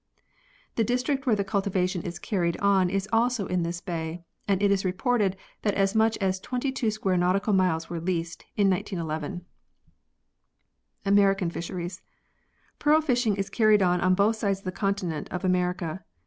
The 0.77 0.83
district 0.83 1.27
where 1.27 1.35
the 1.35 1.43
cultivation 1.43 2.01
is 2.01 2.17
carried 2.17 2.57
on 2.57 2.89
is 2.89 3.07
also 3.13 3.45
in 3.45 3.61
this 3.61 3.81
bay, 3.81 4.23
and 4.47 4.59
it 4.59 4.71
is 4.71 4.83
reported 4.83 5.37
that 5.61 5.75
as 5.75 5.93
much 5.93 6.17
as 6.17 6.39
22 6.39 6.89
sq. 6.89 7.05
nautical 7.05 7.53
miles 7.53 7.87
were 7.87 7.99
leased 7.99 8.43
in 8.55 8.67
1911. 8.67 9.45
American 11.05 11.51
fisheries. 11.51 12.01
Pearl 12.79 12.99
fishing 12.99 13.35
is 13.35 13.51
carried 13.51 13.83
on 13.83 14.01
on 14.01 14.15
both 14.15 14.37
sides 14.37 14.57
of 14.61 14.65
the 14.65 14.71
continent 14.71 15.27
of 15.29 15.45
America. 15.45 16.03